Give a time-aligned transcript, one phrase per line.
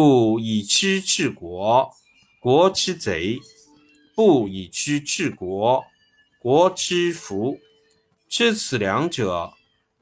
[0.00, 1.92] 故以知治国，
[2.38, 3.40] 国之贼；
[4.14, 5.84] 不以知治国，
[6.38, 7.58] 国之福。
[8.28, 9.54] 知此两者，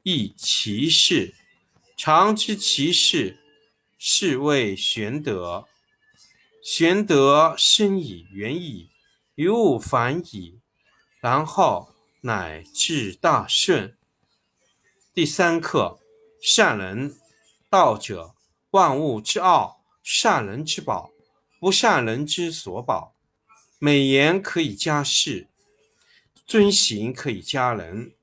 [0.03, 1.33] 亦其事。
[1.97, 3.39] 常知其事，
[3.97, 5.65] 是谓玄德。
[6.61, 8.91] 玄德深以远矣，
[9.33, 10.59] 于物反矣，
[11.19, 11.89] 然后
[12.21, 13.97] 乃至大顺。
[15.11, 15.99] 第三课：
[16.39, 17.17] 善人，
[17.67, 18.35] 道者，
[18.69, 19.76] 万物之奥。
[20.09, 21.11] 善人之宝，
[21.59, 23.13] 不善人之所宝。
[23.77, 25.49] 美言可以加世，
[26.45, 28.13] 尊行可以加人。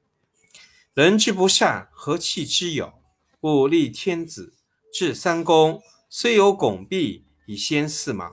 [0.95, 2.95] 人之不善，何气之有？
[3.39, 4.55] 故立天子，
[4.91, 8.33] 制三公，虽有拱璧以先驷马，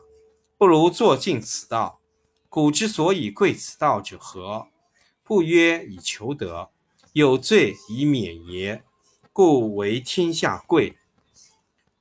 [0.58, 2.00] 不如坐尽此道。
[2.48, 4.70] 古之所以贵此道者何？
[5.26, 6.70] 不曰以求得，
[7.12, 8.82] 有罪以免也。
[9.34, 10.98] 故为天下贵。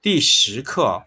[0.01, 1.07] 第十课。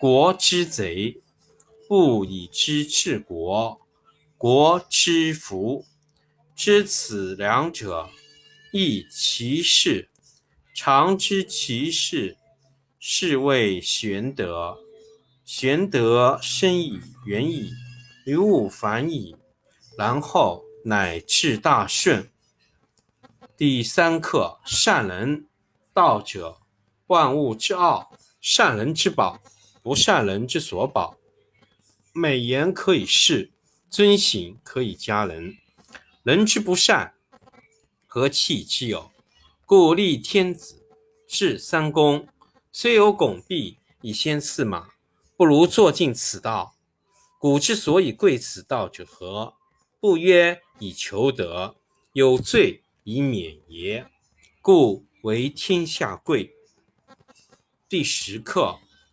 [0.00, 1.20] 国之贼，
[1.88, 3.80] 不以知治国，
[4.36, 5.84] 国之福。
[6.54, 8.08] 知此两者，
[8.72, 10.08] 亦其事。
[10.72, 12.36] 常知其事，
[13.00, 14.78] 是谓玄德。
[15.44, 17.72] 玄德深以远矣，
[18.24, 19.34] 于物反矣，
[19.96, 22.30] 然后乃至大顺。
[23.56, 25.48] 第三课：善人，
[25.92, 26.60] 道者，
[27.08, 29.40] 万物之奥，善人之宝。
[29.82, 31.16] 不善人之所保，
[32.12, 33.50] 美言可以世，
[33.88, 35.56] 尊行可以加人。
[36.22, 37.14] 人之不善，
[38.06, 39.10] 何气之有？
[39.64, 40.82] 故立天子，
[41.26, 42.26] 制三公，
[42.72, 44.88] 虽有拱璧以先驷马，
[45.36, 46.74] 不如坐尽此道。
[47.38, 49.54] 古之所以贵此道者何？
[50.00, 51.76] 不曰以求得，
[52.12, 54.06] 有罪以免也。
[54.60, 56.54] 故为天下贵。
[57.88, 58.78] 第十课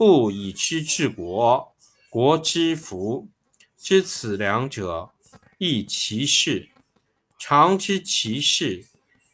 [0.00, 1.74] 不以知治国，
[2.08, 3.28] 国之福。
[3.76, 5.10] 知此两者，
[5.58, 6.70] 亦其事。
[7.38, 8.86] 常知其事，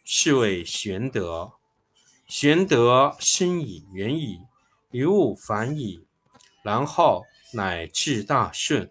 [0.04, 1.52] 是谓玄德。
[2.26, 4.40] 玄德深矣，远矣，
[4.90, 6.04] 于物反矣，
[6.64, 7.22] 然后
[7.52, 8.90] 乃至大顺。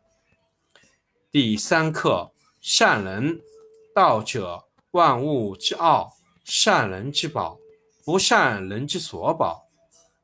[1.30, 2.31] 第三课：
[2.62, 3.42] 善人。
[3.94, 7.60] 道者，万物之奥，善人之宝，
[8.06, 9.64] 不善人之所宝。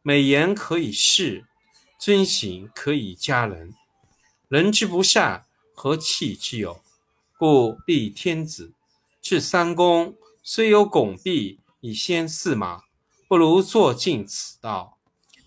[0.03, 1.45] 美言可以世，
[2.00, 3.75] 尊行可以加人。
[4.48, 5.45] 人之不善，
[5.75, 6.81] 何气之有？
[7.38, 8.74] 故立天子。
[9.21, 12.81] 至三公，虽有拱璧以先驷马，
[13.27, 14.98] 不如坐尽此道。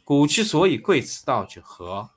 [0.05, 2.11] 古之所以贵此道者何？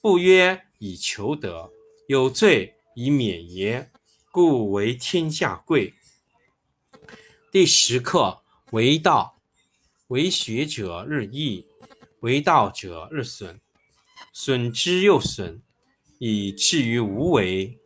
[0.00, 1.72] 不曰以求得，
[2.06, 3.90] 有罪以免也。
[4.30, 5.94] 故为天下贵。
[7.50, 9.39] 第十课为道，
[10.10, 11.64] 为学者日益，
[12.18, 13.60] 为道者日损，
[14.32, 15.62] 损之又损，
[16.18, 17.78] 以至于无为。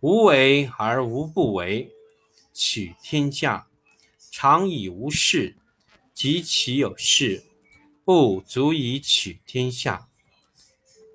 [0.00, 1.90] 无为而无不为。
[2.52, 3.66] 取天下
[4.30, 5.56] 常以无事，
[6.12, 7.44] 及其有事，
[8.04, 10.06] 不足以取天下。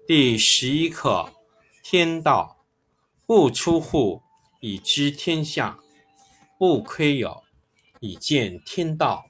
[0.07, 1.31] 第十一课：
[1.83, 2.65] 天道
[3.27, 4.23] 不出户，
[4.61, 5.77] 以知天下；
[6.57, 7.43] 不窥有，
[7.99, 9.29] 以见天道。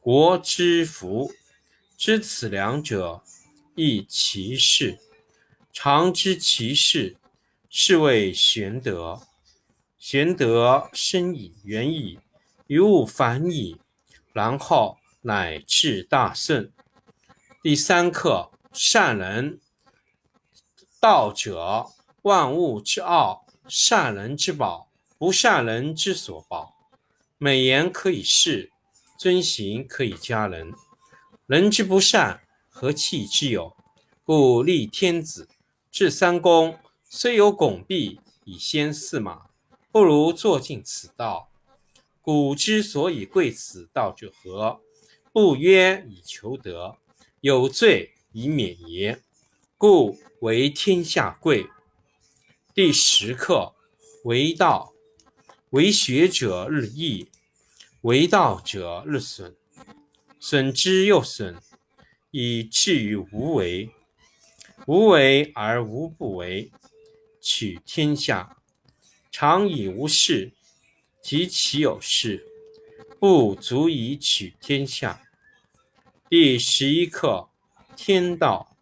[0.00, 1.30] 国之福。
[1.96, 3.22] 知此两者，
[3.74, 4.98] 亦其事。
[5.70, 7.16] 常知其事，
[7.68, 9.20] 是谓玄德。
[9.98, 12.18] 玄德深矣，远矣，
[12.66, 13.78] 于物反矣，
[14.32, 16.72] 然后乃至大顺。
[17.62, 19.60] 第三课：善人。
[20.98, 21.90] 道者，
[22.22, 24.88] 万物之奥，善人之宝，
[25.18, 26.74] 不善人之所宝。
[27.36, 28.69] 美言可以世，
[29.20, 30.72] 遵行可以加人。
[31.46, 32.40] 人之不善，
[32.70, 33.76] 何气之有？
[34.24, 35.46] 故立天子，
[35.90, 39.50] 制三公，虽有拱璧以先驷马。
[39.92, 41.50] 不如坐尽此道。
[42.22, 44.80] 古之所以贵此道者何？
[45.34, 46.96] 不曰以求得，
[47.42, 49.20] 有罪以免也。
[49.76, 51.66] 故为天下贵。
[52.72, 53.74] 第十课
[54.24, 54.94] 为道，
[55.68, 57.28] 为学者日益，
[58.02, 59.54] 为道者日损，
[60.38, 61.54] 损之又损，
[62.30, 63.90] 以至于无为。
[64.86, 66.72] 无为而无不为，
[67.42, 68.56] 取天下。
[69.30, 70.52] 常以无事，
[71.22, 72.46] 及其有事，
[73.18, 75.20] 不足以取天下。
[76.30, 77.50] 第十一课：
[77.94, 78.74] 天道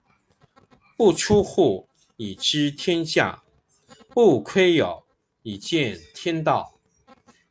[0.96, 3.42] 不出户，以知天下；
[4.10, 5.04] 不窥有，
[5.42, 6.78] 以见天道。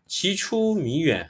[0.07, 1.29] 其出弥远，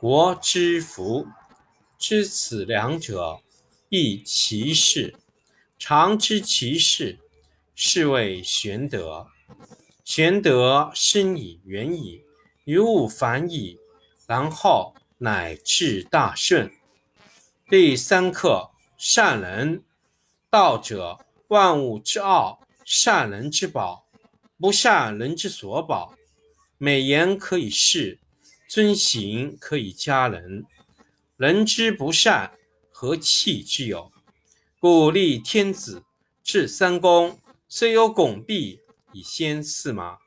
[0.00, 1.26] 国之福。
[1.98, 3.40] 知此两者，
[3.88, 5.14] 亦其事。
[5.78, 7.18] 常知其事，
[7.74, 9.28] 是谓玄德。
[10.04, 12.22] 玄德深以，远矣，
[12.64, 13.78] 于物反矣，
[14.26, 16.70] 然后乃至大顺。
[17.70, 19.82] 第三课：善人。
[20.50, 24.06] 道者，万物之奥，善人之宝，
[24.58, 26.14] 不善人之所宝。
[26.76, 28.20] 美言可以世，
[28.74, 30.66] 尊行可以加人。
[31.36, 32.58] 人之不善，
[32.90, 34.10] 何气之有？
[34.80, 36.02] 故立天子，
[36.42, 37.38] 制三公，
[37.68, 38.80] 虽有拱璧。
[39.12, 40.18] 以先驷马，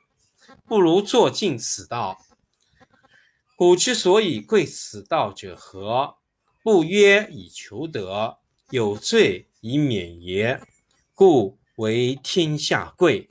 [0.66, 2.20] 不如坐尽此道。
[3.58, 6.16] 古之所以贵此道者何？
[6.64, 8.38] 不曰以求得，
[8.70, 10.62] 有罪以免也。
[11.14, 13.28] 故为天下贵。